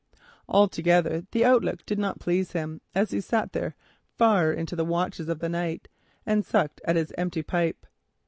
[0.49, 3.75] Altogether the outlook did not please him, as he sat there
[4.17, 5.87] far into the watches of the night,
[6.25, 7.85] and pulled at his empty pipe.